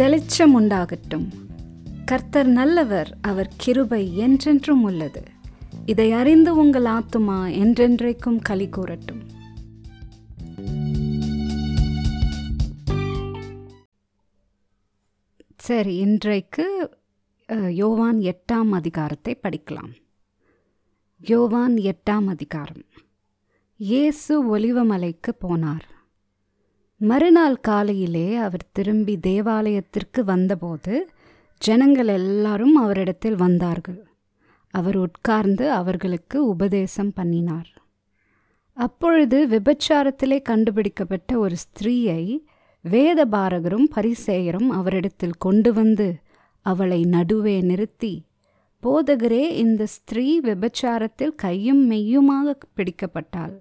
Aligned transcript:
வெளிச்சம் 0.00 0.54
உண்டாகட்டும் 0.58 1.24
கர்த்தர் 2.04 2.48
நல்லவர் 2.58 3.10
அவர் 3.20 3.50
கிருபை 3.56 4.00
என்றென்றும் 4.24 4.82
உள்ளது. 4.88 5.22
இதை 5.86 6.06
அறிந்து 6.20 6.50
உங்கள் 6.56 6.86
ஆத்துமா 6.94 7.38
என்றென்றைக்கும் 7.62 8.38
களி 8.48 8.66
கூறட்டும். 8.76 9.22
சரி 15.66 15.94
இன்றைக்கு 16.06 16.66
யோவான் 17.80 18.20
எட்டாம் 18.32 18.72
அதிகாரத்தை 18.80 19.34
படிக்கலாம். 19.42 19.92
யோவான் 21.20 21.76
எட்டாம் 21.92 22.28
அதிகாரம். 22.34 22.84
இயேசு 23.76 24.34
ஒலிவமலைக்கு 24.56 25.32
போனார். 25.44 25.86
மறுநாள் 27.10 27.56
காலையிலே 27.60 28.36
அவர் 28.36 28.64
திரும்பி 28.72 29.14
தேவாலயத்திற்கு 29.16 30.20
வந்தபோது 30.24 30.94
ஜனங்கள் 31.60 32.06
எல்லாரும் 32.06 32.76
அவரிடத்தில் 32.76 33.34
வந்தார்கள். 33.34 34.00
அவர் 34.74 34.96
உட்கார்ந்து 34.96 35.70
அவர்களுக்கு 35.70 36.38
உபதேசம் 36.46 37.12
பண்ணினார். 37.12 37.70
அப்பொழுது 38.76 39.38
விபச்சாரத்திலே 39.46 40.38
கண்டுபிடிக்கப்பட்ட 40.42 41.38
ஒரு 41.38 41.56
ஸ்திரீயை 41.64 42.22
வேதபாரகரும் 42.84 43.88
பரிசேயரும் 43.96 44.70
அவரிடத்தில் 44.78 45.36
கொண்டு 45.38 45.72
வந்து 45.72 46.08
அவளை 46.66 47.00
நடுவே 47.04 47.60
நிறுத்தி 47.60 48.14
போதகரே 48.82 49.44
இந்த 49.64 49.82
ஸ்திரீ 49.86 50.40
விபச்சாரத்தில் 50.40 51.34
கையும் 51.36 51.90
மெய்யுமாக 51.90 52.54
பிடிக்கப்பட்டாள். 52.76 53.54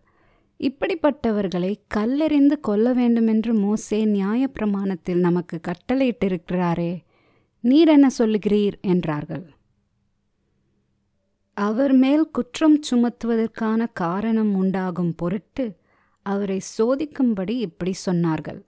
இப்படிப்பட்டவர்களை 0.61 1.75
கல்லெறிந்து 1.95 2.59
கொல்ல 2.61 2.93
வேண்டுமென்று 2.93 3.53
மோசே 3.53 4.05
நியாயப்பிரமாணத்தில் 4.05 5.20
நமக்கு 5.20 5.59
கட்டளையிட்டிருக்கிறாரே 5.67 7.01
நீர் 7.59 7.87
என்ன 7.87 8.09
சொல்லுகிறீர்? 8.17 8.79
என்றார்கள். 8.82 9.54
அவர் 11.54 11.93
மேல் 11.93 12.32
குற்றம் 12.32 12.79
சுமத்துவதற்கான 12.91 13.87
காரணம் 13.93 14.55
உண்டாகும் 14.55 15.15
பொருட்டு 15.15 15.79
அவரை 16.21 16.62
சோதிக்கும்படி 16.77 17.49
இப்படி 17.49 17.93
சொன்னார்கள். 18.05 18.62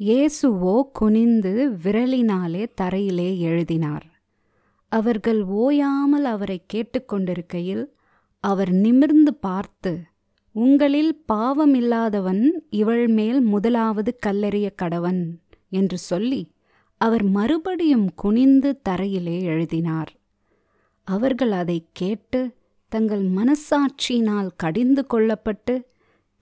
இயேசுவோ 0.00 0.82
குனிந்து 0.92 1.70
விரலினாலே 1.82 2.66
தரையிலே 2.80 3.38
எழுதினார். 3.38 4.06
அவர்கள் 4.88 5.42
ஓயாமல் 5.42 6.24
அவரை 6.24 6.64
கேட்டுக்கொண்டிருக்கையில் 6.74 7.84
அவர் 8.40 8.70
நிமிர்ந்து 8.70 9.34
பார்த்து 9.34 10.07
உங்களில் 10.58 11.12
பாவமில்லாதவன் 11.32 12.44
இவள் 12.70 13.06
மேல் 13.08 13.40
முதலாவது 13.40 14.10
கல்லெறிய 14.26 14.68
கடவன் 14.82 15.22
என்று 15.70 15.98
சொல்லி 15.98 16.40
அவர் 17.00 17.24
மறுபடியும் 17.28 18.08
குனிந்து 18.14 18.70
தரையிலே 18.88 19.42
எழுதினார். 19.42 20.10
அவர்கள் 21.08 21.52
அதை 21.52 21.78
கேட்டு 21.92 22.40
தங்கள் 22.92 23.24
மனசாட்சியினால் 23.30 24.50
கடிந்து 24.56 25.04
கொள்ளப்பட்டு 25.14 25.74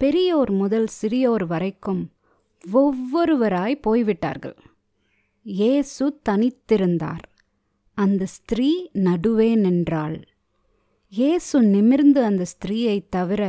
பெரியோர் 0.00 0.52
முதல் 0.52 0.88
சிறியோர் 1.00 1.46
வரைக்கும் 1.46 2.02
ஒவ்வொருவராய் 2.72 3.82
போய்விட்டார்கள். 3.82 4.56
இயேசு 5.46 6.04
தனித்திருந்தார். 6.28 7.24
அந்த 7.98 8.22
ஸ்திரீ 8.26 8.70
நடுவே 8.92 9.50
நின்றாள் 9.56 10.16
இயேசு 11.12 11.56
நிமிர்ந்து 11.64 12.20
அந்த 12.24 12.44
ஸ்திரீயை 12.52 12.96
தவிர 13.10 13.42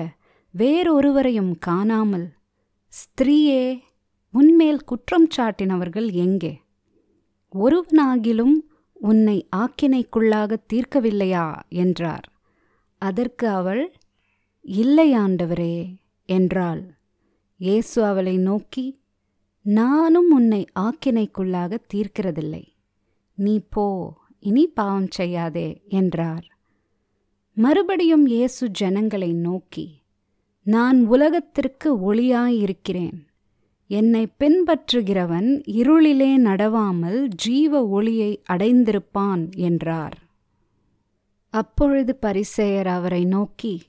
வேறொருவரையும் 0.53 1.53
காணாமல் 1.59 2.28
ஸ்திரீயே 2.94 3.64
உன்மேல் 4.34 4.84
குற்றம் 4.84 5.28
சாட்டினவர்கள் 5.36 6.12
எங்கே? 6.12 6.53
ஒருவனாகிலும் 7.53 8.56
உன்னை 8.94 9.48
ஆக்கினைக்குள்ளாக 9.56 10.58
தீர்க்கவில்லையா? 10.74 11.62
என்றார். 11.69 12.28
அதற்கு 13.02 13.47
அவள் 13.50 13.84
இல்லையாண்டவரே 14.66 15.75
என்றாள். 16.30 16.84
இயேசு 17.59 18.06
அவளை 18.06 18.38
நோக்கி 18.38 18.85
நானும் 19.62 20.29
உன்னை 20.31 20.66
ஆக்கினைக்குள்ளாக 20.79 21.78
தீர்க்கிறதில்லை. 21.94 22.64
நீ 23.38 23.59
போ 23.69 23.85
இனி 24.40 24.68
பாவம் 24.68 25.09
செய்யாதே 25.09 25.69
என்றார். 25.90 26.46
மறுபடியும் 27.58 28.25
இயேசு 28.25 28.68
ஜனங்களை 28.69 29.34
நோக்கி 29.34 29.88
நான் 30.73 31.05
உலகத்திற்கு 31.05 32.13
ஒளியாயிருக்கிறேன். 32.13 33.17
என்னை 33.89 34.28
பின்பற்றுகிறவன் 34.39 35.50
இருளிலே 35.79 36.31
நடவாமல் 36.38 37.19
ஜீவ 37.35 37.88
ஒளியை 37.88 38.41
அடைந்திருப்பான் 38.50 39.44
என்றார். 39.55 40.17
அப்பொழுது 41.53 42.17
பரிசேயர் 42.22 42.88
அவரை 42.88 43.25
நோக்கி 43.25 43.81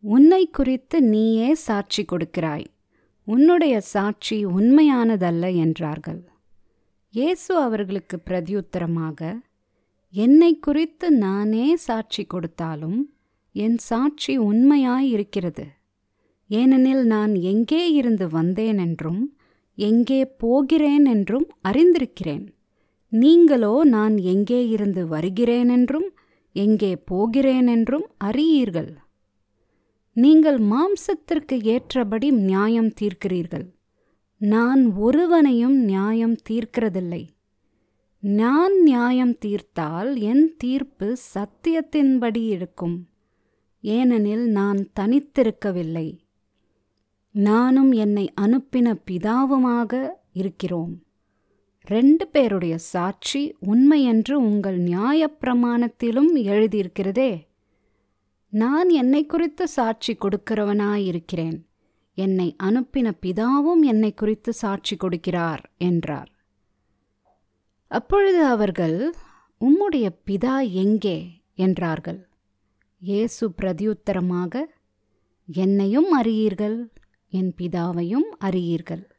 உன்னை 0.00 0.42
குறித்து 0.50 1.02
நீயே 1.02 1.54
சாட்சி 1.54 2.04
கொடுக்கிறாய். 2.04 2.66
உன்னுடைய 3.24 3.80
சாட்சி 3.80 4.46
உண்மையானதல்ல 4.46 5.54
என்றார்கள். 5.56 6.22
இயேசு 7.14 7.56
அவர்களுக்கு 7.56 8.18
பிரதியுத்தரமாக 8.26 9.40
என்னை 10.14 10.52
குறித்து 10.58 11.10
நானே 11.10 11.76
சாட்சி 11.76 12.24
கொடுத்தாலும் 12.24 13.00
என் 13.52 13.78
சாட்சி 13.78 14.38
உண்மையாயிருக்கிறது. 14.38 15.66
ஏனெனில் 16.50 17.04
நான் 17.04 17.34
எங்கே 17.34 17.92
இருந்து 17.92 18.28
வந்தேன் 18.28 18.78
என்றும் 18.78 19.22
எங்கே 19.74 20.20
போகிறேன் 20.24 21.04
என்றும் 21.04 21.48
அறிந்திருக்கிறேன். 21.68 22.46
நீங்களோ 23.12 23.84
நான் 23.84 24.16
எங்கே 24.16 24.68
இருந்து 24.68 25.06
வருகிறேன் 25.06 25.68
என்றும் 25.68 26.08
எங்கே 26.52 26.96
போகிறேன் 26.96 27.66
என்றும் 27.66 28.06
அறியீர்கள். 28.18 28.90
நீங்கள் 30.12 30.58
மாம்சத்திற்கு 30.58 31.56
ஏற்றபடி 31.64 32.30
நியாயம் 32.30 32.92
தீர்க்கிறீர்கள். 33.00 33.66
நான் 34.40 34.82
ஒருவனையும் 34.96 35.76
நியாயம் 35.84 36.36
தீர்க்கிறதில்லை. 36.48 37.22
நான் 38.22 38.82
நியாயம் 38.82 39.38
தீர்த்தால் 39.38 40.10
என் 40.20 40.46
தீர்ப்பு 40.56 41.16
சத்தியத்தின்படி 41.34 42.42
இருக்கும். 42.46 42.96
ஏனெனில் 43.80 44.46
நான் 44.50 44.80
தனித்திருக்கவில்லை. 45.00 46.08
நானும் 47.30 47.92
என்னை 47.92 48.32
அனுப்பின 48.40 48.94
பிதாவுமாக 49.10 50.08
இருக்கிறோம். 50.32 51.02
ரெண்டு 51.82 52.28
பேருடைய 52.28 52.78
சாட்சி 52.78 53.56
உண்மையென்று 53.66 54.32
உங்கள் 54.32 54.78
நியாயப்பிரமாணத்திலும் 54.80 56.32
எழுதியிருக்கிறதே. 56.34 57.46
நான் 58.48 58.88
என்னை 58.88 59.26
குறித்து 59.26 59.68
சாட்சி 59.68 60.16
கொடுக்கிறவனாயிருக்கிறேன். 60.20 61.66
என்னை 62.14 62.56
அனுப்பின 62.62 63.12
பிதாவும் 63.22 63.80
என்னை 63.80 64.14
குறித்து 64.14 64.52
சாட்சி 64.52 64.96
கொடுக்கிறார் 64.96 65.62
என்றார். 65.78 66.30
அப்பொழுது 67.86 68.44
அவர்கள் 68.44 69.14
உம்முடைய 69.60 70.08
பிதா 70.26 70.70
எங்கே? 70.70 71.42
என்றார்கள். 71.54 72.28
இயேசு 72.98 73.52
பிரதியுத்தரமாக 73.62 74.64
என்னையும் 75.46 76.10
அறியீர்கள். 76.10 76.90
என் 77.28 77.54
பிதாவையும் 77.56 78.28
அறியீர்கள். 78.38 79.10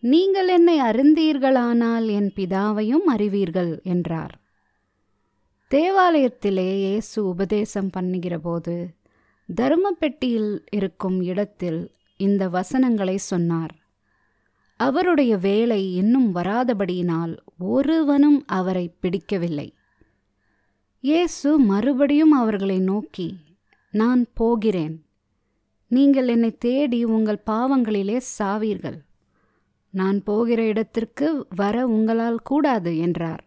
நீங்கள் 0.00 0.48
என்னை 0.48 0.80
அறிந்தீர்களானால் 0.80 2.06
என் 2.08 2.32
பிதாவையும் 2.36 3.06
அறிவீர்கள் 3.06 3.80
என்றார். 3.82 4.40
தேவாலயத்திலே 5.70 6.76
இயேசு 6.76 7.26
உபதேசம் 7.26 7.90
பண்ணுகிறபோது 7.96 8.86
தர்மப்பெட்டியில் 9.56 10.58
இருக்கும் 10.70 11.20
இடத்தில் 11.20 11.92
இந்த 12.16 12.48
வசனங்களை 12.48 13.16
சொன்னார். 13.16 13.74
அவருடைய 14.76 15.36
வேலை 15.36 15.94
இன்னும் 15.94 16.34
வராதபடியினால் 16.34 17.36
ஒருவனும் 17.58 18.44
அவரை 18.46 18.94
பிடிக்கவில்லை. 19.00 19.74
இயேசு 21.00 21.58
மறுபடியும் 21.58 22.30
அவர்களை 22.30 22.78
நோக்கி 22.78 23.36
நான் 23.90 24.26
போகிறேன் 24.34 25.05
நீங்கள் 25.90 26.28
என்னை 26.28 26.58
தேடி 26.58 27.04
உங்கள் 27.04 27.42
பாவங்களிலே 27.46 28.20
சாவீர்கள். 28.38 28.98
நான் 29.90 30.22
போகிற 30.22 30.62
இடத்திற்கு 30.62 31.46
வர 31.56 31.86
உங்களால் 31.86 32.40
கூடாது 32.42 32.98
என்றார். 32.98 33.42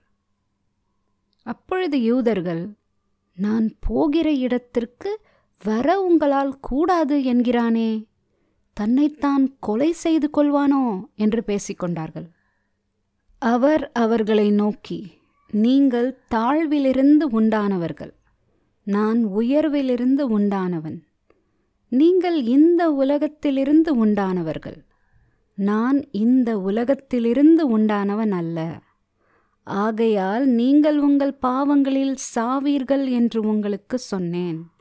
அப்பொழுது 1.46 2.02
யூதர்கள் 2.02 2.64
நான் 3.38 3.68
போகிற 3.80 4.32
இடத்திற்கு 4.32 5.12
வர 5.62 5.88
உங்களால் 6.02 6.60
கூடாது 6.60 7.24
என்கிறானே 7.24 7.92
தன்னைத்தான் 8.74 9.46
கொலை 9.60 9.92
செய்து 9.92 10.30
கொள்வானோ 10.38 10.84
என்று 11.16 11.44
பேசிக்கொண்டார்கள். 11.48 12.28
அவர் 13.42 13.92
அவர்களை 13.92 14.52
நோக்கி 14.52 15.00
நீங்கள் 15.52 16.10
தாழ்விலிருந்து 16.36 17.26
உண்டானவர்கள் 17.32 18.14
நான் 18.88 19.20
உயர்விலிருந்து 19.26 20.24
உண்டானவன். 20.38 20.98
நீங்கள் 21.90 22.44
இந்த 22.44 22.92
உலகத்திலிருந்து 22.92 24.06
உண்டானவர்கள். 24.06 24.86
நான் 25.54 26.12
இந்த 26.12 26.60
உலகத்திலிருந்து 26.60 27.80
உண்டானவன் 27.80 28.32
அல்ல. 28.32 28.82
ஆகையால் 29.64 30.48
நீங்கள் 30.48 30.98
உங்கள் 30.98 31.34
பாவங்களில் 31.34 32.16
சாவீர்கள் 32.36 33.10
என்று 33.10 33.42
உங்களுக்கு 33.42 33.98
சொன்னேன். 33.98 34.72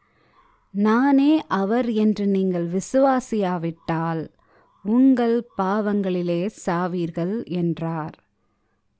நானே 0.70 1.46
அவர் 1.46 1.90
என்று 1.90 2.26
நீங்கள் 2.26 2.68
விசுவாசியாவிட்டால் 2.68 4.28
உங்கள் 4.82 5.46
பாவங்களிலே 5.62 6.50
சாவீர்கள் 6.66 7.44
என்றார். 7.44 8.14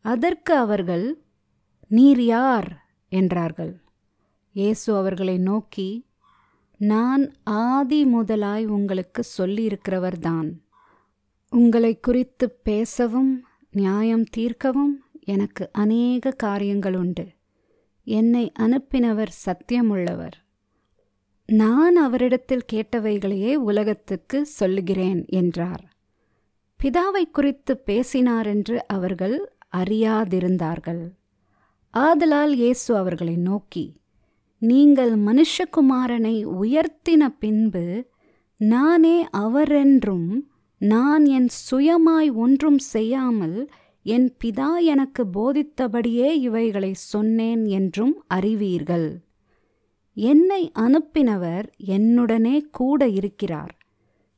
அதற்கு 0.00 0.54
அவர்கள் 0.54 1.22
நீர் 1.88 2.22
யார்? 2.22 2.86
என்றார்கள். 3.08 3.80
இயேசு 4.52 4.96
அவர்களை 4.96 5.38
நோக்கி 5.38 6.07
நான் 6.78 7.32
ஆதி 7.44 8.04
முதலாய் 8.04 8.66
உங்களுக்கு 8.66 9.22
சொல்லியிருக்கிறவர்தான் 9.38 10.52
உங்களை 11.50 12.00
குறித்து 12.00 12.50
பேசவும் 12.50 13.46
நியாயம் 13.70 14.24
தீர்க்கவும் 14.36 14.96
எனக்கு 15.24 15.68
அநேக 15.72 16.30
காரியங்கள் 16.30 16.96
உண்டு 16.96 17.26
என்னை 18.04 18.52
அனுப்பினவர் 18.58 19.28
சத்தியமுள்ளவர். 19.46 20.32
நான் 21.46 21.96
அவரிடத்தில் 21.96 22.64
கேட்டவைகளையே 22.72 23.54
உலகத்துக்கு 23.54 24.46
சொல்லுகிறேன் 24.46 25.24
என்றார். 25.26 25.92
பிதாவை 26.84 27.30
குறித்து 27.32 27.76
பேசினார் 27.76 28.46
என்று 28.46 28.86
அவர்கள் 28.86 29.52
அறியாதிருந்தார்கள். 29.76 31.10
ஆதலால் 31.90 32.54
இயேசு 32.54 32.96
அவர்களை 32.96 33.36
நோக்கி 33.36 33.97
நீங்கள் 34.58 35.12
மனுஷகுமாரனை 35.18 36.44
உயர்த்தின 36.44 37.28
பின்பு 37.38 38.08
நானே 38.56 39.26
அவரென்றும் 39.30 40.48
நான் 40.78 41.24
என் 41.24 41.48
சுயமாய் 41.70 42.32
ஒன்றும் 42.32 42.78
செய்யாமல் 42.78 43.70
என் 44.02 44.36
பிதா 44.44 44.82
எனக்கு 44.82 45.26
போதித்தபடியே 45.34 46.32
இவைகளை 46.32 46.94
சொன்னேன் 46.94 47.64
என்றும் 47.64 48.24
அறிவீர்கள். 48.26 49.22
என்னை 50.12 50.72
அனுப்பினவர் 50.78 51.66
என்னுடனே 51.86 52.60
கூட 52.70 53.08
இருக்கிறார். 53.08 53.78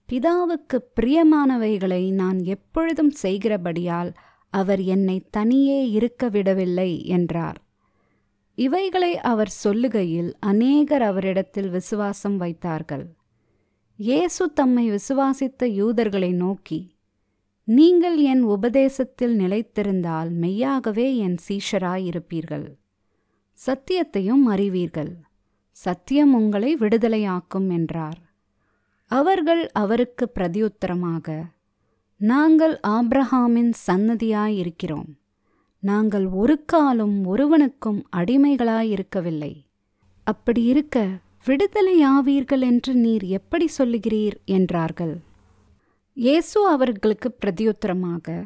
பிதாவுக்கு 0.09 0.79
பிரியமானவைகளை 1.01 2.13
நான் 2.13 2.45
எப்பொழுதும் 2.45 3.13
செய்கிறபடியால் 3.23 4.13
அவர் 4.51 4.81
என்னை 4.81 5.23
தனியே 5.31 5.91
இருக்க 5.91 6.29
விடவில்லை 6.29 7.05
என்றார். 7.07 7.70
இவைகளை 8.61 9.13
அவர் 9.19 9.53
சொல்லுகையில் 9.65 10.31
அநேகர் 10.41 11.03
அவரிடத்தில் 11.03 11.69
விசுவாசம் 11.69 12.37
வைத்தார்கள். 12.37 13.07
இயேசு 13.99 14.53
தம்மை 14.53 14.85
விசுவாசித்த 14.91 15.65
யூதர்களை 15.65 16.33
நோக்கி 16.33 16.81
நீங்கள் 17.69 18.19
என் 18.23 18.43
உபதேசத்தில் 18.43 19.35
நிலைத்திருந்தால் 19.39 20.31
மெய்யாகவே 20.31 21.17
என் 21.17 21.37
சீஷராயிருப்பீர்கள். 21.49 22.69
சத்தியத்தையும் 23.59 24.45
அறிவீர்கள். 24.47 25.13
சத்தியம் 25.77 26.35
உங்களை 26.35 26.77
விடுதலையாக்கும் 26.77 27.69
என்றார். 27.71 28.21
அவர்கள் 29.11 29.63
அவருக்கு 29.73 30.33
பிரதியுத்தரமாக 30.35 31.29
நாங்கள் 32.21 32.75
ஆப்ரஹாமின் 32.89 33.73
சன்னதியாயிருக்கிறோம் 33.87 35.11
நாங்கள் 35.83 36.27
ஒரு 36.27 36.65
காலம் 36.65 37.25
ஒருவனுக்கும் 37.25 38.07
அடிமைகளாயிருக்கவில்லை. 38.17 39.53
அப்படி 40.27 40.63
இருக்க 40.63 41.09
விடுதலையாவீர்கள் 41.47 42.61
என்று 42.61 42.95
நீர் 42.95 43.23
எப்படி 43.23 43.69
சொல்லுகிறீர்? 43.79 44.37
என்றார்கள். 44.45 45.21
இயேசு 46.13 46.69
அவர்களுக்கு 46.69 47.37
பிரதியுத்தரமாக 47.41 48.45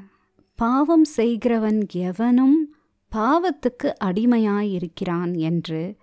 பாவம் 0.58 1.04
செய்கிறவன் 1.04 1.86
எவனும் 1.92 2.75
பாவத்துக்கு 3.12 3.92
அடிமையாயிருக்கிறான் 4.04 5.36
என்று 5.36 5.96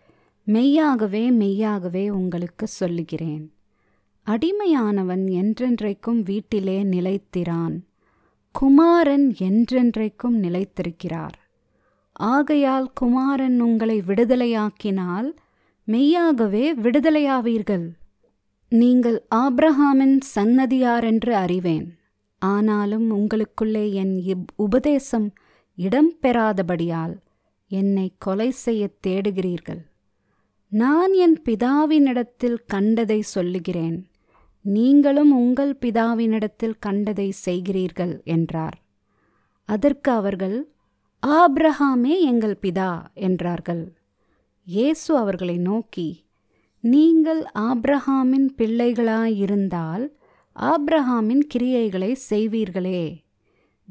மெய்யாகவே 0.48 1.32
மெய்யாகவே 1.32 2.10
உங்களுக்கு 2.10 2.68
சொல்லுகிறேன். 2.68 3.54
அடிமையானவன் 4.28 5.26
என்றென்றைக்கும் 5.42 6.22
வீட்டிலே 6.24 6.84
நிலைத்திரான். 6.84 7.76
குமாரன் 8.52 9.36
என்றென்றைக்கும் 9.40 10.40
நிலைத்திருக்கிறார். 10.42 11.38
ஆகையால் 12.12 12.92
குமாரன் 12.94 13.60
உங்களை 13.60 14.02
விடுதலையாக்கினால் 14.08 15.32
மெய்யாகவே 15.84 16.76
விடுதலையாவீர்கள். 16.76 17.90
நீங்கள் 18.70 19.24
ஆப்ரஹாமின் 19.36 20.18
சன்னதியாரென்று 20.36 21.30
அறிவேன். 21.30 21.96
ஆனாலும் 22.40 23.12
உங்களுக்குள்ளே 23.18 23.94
என் 23.94 24.18
இப் 24.18 24.52
உபதேசம் 24.56 25.34
இடம் 25.76 26.14
பெறாதபடியால் 26.22 27.16
என்னை 27.68 28.14
கொலை 28.18 28.52
செய்ய 28.52 28.90
தேடுகிறீர்கள். 29.08 29.82
நான் 30.68 31.14
என் 31.14 31.42
பிதாவினிடத்தில் 31.46 32.58
கண்டதை 32.68 33.22
சொல்லுகிறேன். 33.22 34.11
நீங்களும் 34.66 35.32
உங்கள் 35.32 35.78
பிதாவினிடத்தில் 35.82 36.76
கண்டதை 36.80 37.34
செய்கிறீர்கள் 37.46 38.24
என்றார். 38.24 38.78
அதற்கு 39.66 40.12
அவர்கள் 40.12 40.58
ஆப்ரஹாமே 41.28 42.20
எங்கள் 42.20 42.58
பிதா 42.62 42.92
என்றார்கள். 43.14 43.96
இயேசு 44.64 45.18
அவர்களை 45.18 45.58
நோக்கி 45.58 46.26
நீங்கள் 46.84 47.42
ஆப்ரஹாமின் 47.60 48.48
பிள்ளைகளாயிருந்தால் 48.58 50.06
ஆப்ரஹாமின் 50.56 51.44
கிரியைகளை 51.54 52.16
செய்வீர்களே. 52.30 53.04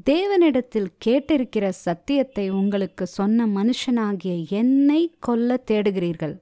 தேவனிடத்தில் 0.05 0.89
கேட்டிருக்கிற 1.05 1.69
சத்தியத்தை 1.69 2.49
உங்களுக்கு 2.49 3.07
சொன்ன 3.07 3.45
மனுஷனாகிய 3.47 4.47
என்னை 4.49 5.01
கொல்ல 5.19 5.59
தேடுகிறீர்கள். 5.71 6.35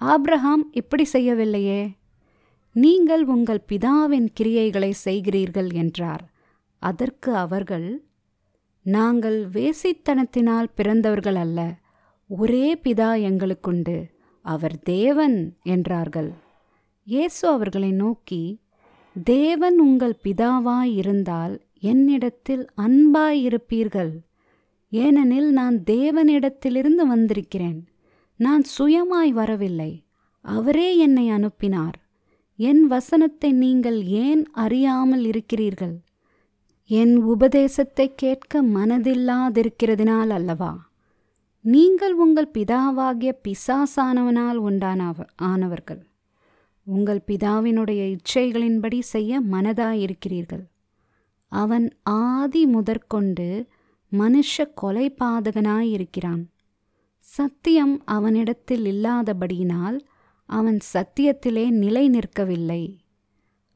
ஆப்ரஹாம் 0.00 0.64
இப்படி 0.72 1.04
செய்யவில்லையே. 1.12 1.82
நீங்கள் 2.74 3.24
உங்கள் 3.24 3.60
பிதாவின் 3.68 4.28
கிரியைகளை 4.40 4.92
செய்கிறீர்கள் 5.04 5.72
என்றார். 5.72 6.32
அதற்கு 6.78 7.36
அவர்கள் 7.36 8.04
நாங்கள் 8.82 9.48
வேசித்தனத்தினால் 9.48 10.68
பிறந்தவர்கள் 10.74 11.34
அல்ல 11.34 11.74
ஒரே 12.28 12.74
பிதா 12.74 13.10
எங்களுக்குண்டு 13.28 14.04
அவர் 14.42 14.82
தேவன் 14.82 15.56
என்றார்கள். 15.62 16.32
இயேசு 17.04 17.48
அவர்களை 17.48 17.90
நோக்கி 17.90 18.60
தேவன் 19.24 19.78
உங்கள் 19.78 20.16
பிதாவாய் 20.24 20.92
இருந்தால் 20.94 21.60
என்னிடத்தில் 21.78 22.70
அன்பாயிருப்பீர்கள். 22.76 24.14
ஏனெனில் 24.88 25.50
நான் 25.50 25.76
தேவனிடத்திலிருந்து 25.86 27.04
வந்திருக்கிறேன். 27.06 27.80
நான் 28.36 28.64
சுயமாய் 28.78 29.30
வரவில்லை. 29.30 30.04
அவரே 30.40 30.96
என்னை 30.96 31.28
அனுப்பினார். 31.28 31.98
என் 32.58 32.86
வசனத்தை 32.86 33.52
நீங்கள் 33.52 34.02
ஏன் 34.02 34.42
அறியாமல் 34.52 35.24
இருக்கிறீர்கள்? 35.24 35.94
என் 36.90 37.16
உபதேசத்தை 37.16 38.14
கேட்க 38.14 38.62
மனதில்லாதிருக்கிறதினால் 38.62 40.30
அல்லவா? 40.30 40.72
நீங்கள் 41.60 42.14
உங்கள் 42.14 42.50
பிதாவாகிய 42.54 43.30
பிசாசானவனால் 43.42 44.58
உண்டானவ 44.58 45.26
ஆனவர்கள். 45.42 46.02
உங்கள் 46.86 47.22
பிதாவினுடைய 47.26 48.16
இச்சைகளின்படி 48.16 48.98
செய்ய 48.98 49.40
மனதாயிருக்கிறீர்கள். 49.40 50.64
அவன் 51.48 51.86
ஆதி 52.02 52.66
முதற்கொண்டு 52.66 53.48
மனுஷ 54.12 54.64
கொலைபாதகனாயிருக்கிறான். 54.82 56.42
சத்தியம் 57.18 58.02
அவனிடத்தில் 58.04 58.84
இல்லாதபடியினால் 58.84 59.98
அவன் 60.48 60.78
சத்தியத்திலே 60.92 61.70
நிலை 61.70 62.10
நிற்கவில்லை 62.10 62.82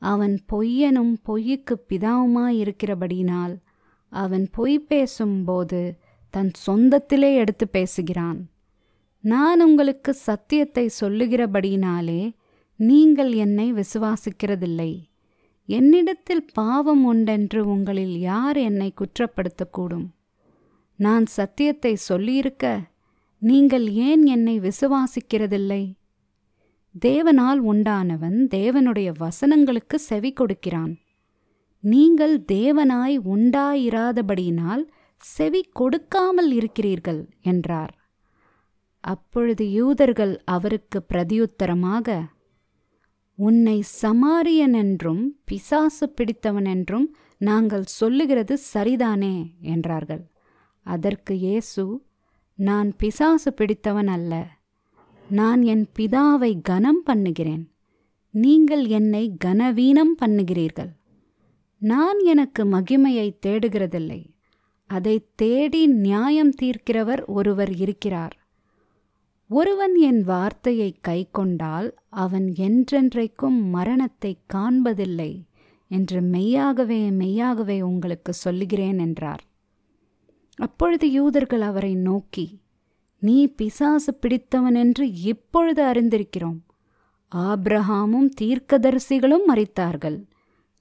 அவன் 0.03 0.35
பொய்யனும் 0.53 1.15
பொய்யுக்கு 1.27 1.75
பிதாவுமாயிருக்கிறபடியினால் 1.89 3.55
அவன் 4.13 4.47
பொய் 4.51 4.79
பேசும்போது 4.79 5.81
தன் 6.35 6.51
சொந்தத்திலே 6.67 7.31
எடுத்து 7.35 7.69
பேசுகிறான். 7.69 8.41
நான் 9.21 9.61
உங்களுக்கு 9.63 10.15
சத்தியத்தை 10.15 10.91
சொல்லுகிறபடியினாலே 11.01 12.35
நீங்கள் 12.77 13.33
என்னை 13.33 13.73
விசுவாசிக்கிறதில்லை. 13.73 14.93
என்னிடத்தில் 15.69 16.45
பாவம் 16.53 17.05
உண்டென்று 17.05 17.67
உங்களில் 17.67 18.19
யார் 18.19 18.57
என்னை 18.57 18.93
குற்றப்படுத்தக்கூடும்? 18.93 20.07
நான் 20.97 21.27
சத்தியத்தை 21.27 21.95
சொல்லியிருக்க 21.95 22.81
நீங்கள் 23.43 23.87
ஏன் 23.89 24.25
என்னை 24.27 24.61
விசுவாசிக்கிறதில்லை? 24.61 25.83
தேவனால் 26.95 27.61
உண்டானவன் 27.73 28.39
தேவனுடைய 28.51 29.09
வசனங்களுக்கு 29.19 29.95
செவி 29.95 30.33
கொடுக்கிறான். 30.33 30.95
நீங்கள் 31.85 32.35
தேவனாய் 32.53 33.17
உண்டாயிராதபடியினால் 33.25 34.83
செவி 35.23 35.63
கொடுக்காமல் 35.73 36.51
இருக்கிறீர்கள் 36.51 37.23
என்றார். 37.41 37.93
அப்பொழுது 39.05 39.65
யூதர்கள் 39.71 40.35
அவருக்கு 40.45 40.99
பிரதியுத்தரமாக 41.13 42.19
உன்னை 43.39 43.83
சமாரியன் 44.03 44.75
என்றும் 44.75 45.23
பிசாசு 45.45 46.07
பிடித்தவன் 46.09 46.65
என்றும் 46.65 47.07
நாங்கள் 47.39 47.85
சொல்லுகிறது 47.91 48.55
சரிதானே 48.73 49.37
என்றார்கள். 49.61 50.25
அதற்கு 50.87 51.35
இயேசு 51.39 51.85
நான் 52.59 52.89
பிசாசு 52.97 53.51
பிடித்தவன் 53.53 54.07
அல்ல. 54.07 54.33
நான் 55.31 55.63
என் 55.63 55.87
பிதாவை 55.99 56.61
கனம் 56.63 57.03
பண்ணுகிறேன். 57.03 57.73
நீங்கள் 58.31 58.87
என்னை 58.87 59.37
கனவீனம் 59.45 60.15
பண்ணுகிறீர்கள். 60.21 60.91
நான் 61.79 62.19
எனக்கு 62.25 62.65
மகிமையை 62.65 63.39
தேடுகிறதில்லை. 63.47 64.31
அதை 64.87 65.27
தேடி 65.35 65.87
நியாயம் 65.87 66.55
தீர்க்கிறவர் 66.63 67.25
ஒருவர் 67.25 67.73
இருக்கிறார். 67.75 68.37
ஒருவன் 69.49 69.95
என் 69.95 70.23
வார்த்தையை 70.23 71.01
கைக்கொண்டால் 71.09 71.91
அவன் 72.09 72.55
என்றென்றைக்கும் 72.57 73.59
மரணத்தை 73.71 74.39
காண்பதில்லை 74.55 75.45
என்று 75.89 76.21
மெய்யாகவே 76.21 77.11
மெய்யாகவே 77.11 77.83
உங்களுக்கு 77.83 78.33
சொல்லுகிறேன் 78.33 78.99
என்றார். 78.99 79.43
அப்பொழுது 80.55 81.11
யூதர்கள் 81.13 81.61
அவரை 81.61 81.95
நோக்கி 81.95 82.61
நீ 83.23 83.47
பிசாசு 83.47 84.15
பிடித்தவன் 84.15 84.75
என்று 84.75 85.13
இப்பொழுது 85.13 85.83
அறிந்திருக்கிறோம். 85.85 86.59
ஆப்ரஹாமும் 87.33 88.29
தீர்க்கதரிசிகளும் 88.41 89.47
மறித்தார்கள் 89.49 90.19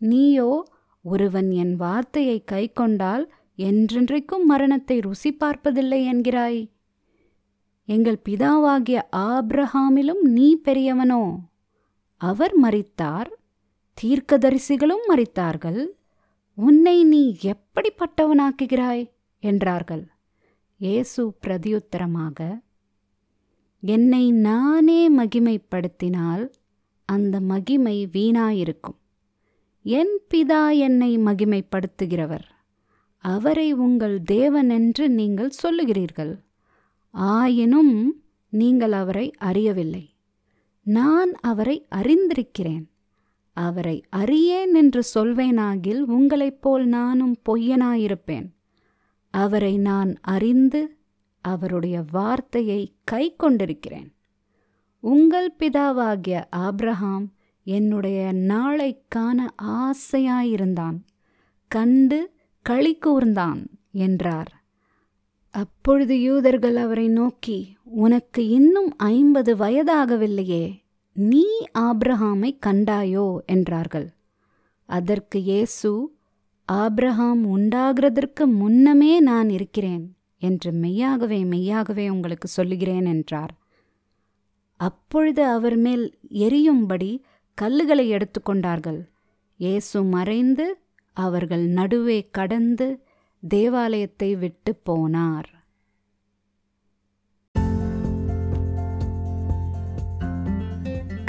நீயோ 0.02 0.64
ஒருவன் 1.06 1.52
என் 1.52 1.76
வார்த்தையை 1.76 2.44
கைக்கொண்டால் 2.52 3.26
என்றென்றைக்கும் 3.58 4.44
மரணத்தை 4.46 5.00
ருசி 5.00 5.32
பார்ப்பதில்லை 5.34 6.00
என்கிறாய். 6.14 6.62
எங்கள் 7.86 8.20
பிதாவாகிய 8.30 9.00
ஆப்ரஹாமிலும் 9.16 10.22
நீ 10.22 10.48
பெரியவனோ? 10.66 11.24
அவர் 12.22 12.54
மறித்தார் 12.60 13.30
தீர்க்கதரிசிகளும் 13.98 15.06
மறித்தார்கள் 15.10 15.82
உன்னை 16.58 17.04
நீ 17.04 17.38
எப்படிப்பட்டவனாக்குகிறாய்? 17.44 19.06
என்றார்கள். 19.44 20.04
இயேசு 20.80 21.34
பிரதியுத்தரமாக 21.48 22.62
என்னை 23.80 24.32
நானே 24.32 25.12
மகிமைப்படுத்தினால் 25.12 26.50
அந்த 27.06 27.40
மகிமை 27.40 28.08
வீணாயிருக்கும். 28.12 28.98
என் 29.82 30.20
பிதா 30.30 30.78
என்னை 30.78 31.18
மகிமைப்படுத்துகிறவர். 31.18 32.48
அவரை 33.18 33.74
உங்கள் 33.74 34.22
தேவன் 34.22 34.70
என்று 34.70 35.10
நீங்கள் 35.10 35.52
சொல்லுகிறீர்கள். 35.64 36.40
ஆயினும் 37.10 38.24
நீங்கள் 38.50 38.92
அவரை 38.92 39.34
அறியவில்லை. 39.38 40.16
நான் 40.84 41.34
அவரை 41.42 41.86
அறிந்திருக்கிறேன். 41.96 42.86
அவரை 43.52 44.04
அறியேன் 44.10 44.74
என்று 44.74 45.04
சொல்வேனாகில் 45.16 46.00
உங்களைப் 46.00 46.62
போல் 46.62 46.86
நானும் 46.86 47.36
பொய்யனாயிருப்பேன். 47.50 48.48
அவரை 49.38 49.78
நான் 49.78 50.18
அறிந்து 50.22 50.98
அவருடைய 51.42 52.04
வார்த்தையை 52.12 52.96
கை 53.04 53.36
கொண்டிருக்கிறேன் 53.36 54.12
உங்கள் 55.00 55.54
பிதாவாகிய 55.60 56.44
ஆப்ரஹாம் 56.56 57.28
என்னுடைய 57.64 58.34
நாளைக்கான 58.34 59.40
ஆசையாயிருந்தான். 59.64 60.98
கண்டு 61.68 62.20
களி 62.62 62.98
கூர்ந்தான் 62.98 63.62
என்றார். 63.92 64.52
அப்பொழுது 65.50 66.22
யூதர்கள் 66.22 66.76
அவரை 66.76 67.08
நோக்கி 67.08 67.78
உனக்கு 67.84 68.48
இன்னும் 68.48 68.98
ஐம்பது 68.98 69.56
வயதாகவில்லையே 69.56 70.66
நீ 71.14 71.46
ஆப்ரஹாமை 71.80 72.52
கண்டாயோ? 72.66 73.38
என்றார்கள். 73.46 74.10
அதற்கு 74.86 75.42
இயேசு 75.42 76.17
ஆப்ரஹாம் 76.70 77.44
உண்டாகிறதற்கு 77.56 78.46
முன்னமே 78.46 79.20
நான் 79.20 79.50
இருக்கிறேன் 79.50 80.16
என்று 80.38 80.72
மெய்யாகவே 80.72 81.44
மெய்யாகவே 81.44 82.10
உங்களுக்கு 82.10 82.48
சொல்லுகிறேன் 82.48 83.06
என்றார். 83.06 83.54
அப்பொழுது 84.80 85.44
அவர் 85.46 85.78
மேல் 85.78 86.20
எரியும்படி 86.30 87.12
கல்லுகளை 87.58 88.08
எடுத்துக்கொண்டார்கள் 88.10 89.00
இயேசு 89.60 90.04
மறைந்து 90.04 90.66
அவர்கள் 91.14 91.66
நடுவே 91.68 92.30
கடந்து 92.32 92.88
தேவாலயத்தை 93.44 94.36
விட்டு 94.36 94.82
போனார். 94.90 95.50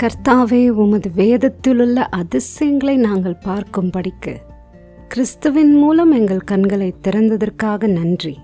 கர்த்தாவே 0.03 0.69
உமது 0.69 1.11
வேதத்திலுள்ள 1.11 2.01
அதிசயங்களை 2.09 2.97
நாங்கள் 2.97 3.43
பார்க்கும்படிக்கு 3.45 4.35
கிறிஸ்துவின் 5.09 5.75
மூலம் 5.75 6.11
எங்கள் 6.13 6.41
கண்களை 6.41 6.95
திறந்ததற்காக 7.09 7.87
நன்றி. 7.87 8.39